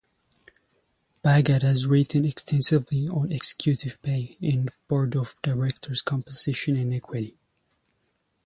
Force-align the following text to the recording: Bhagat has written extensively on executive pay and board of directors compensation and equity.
Bhagat 1.23 1.61
has 1.61 1.85
written 1.85 2.25
extensively 2.25 3.07
on 3.09 3.31
executive 3.31 4.01
pay 4.01 4.35
and 4.41 4.71
board 4.87 5.15
of 5.15 5.35
directors 5.43 6.01
compensation 6.01 6.75
and 6.75 6.91
equity. 6.91 7.37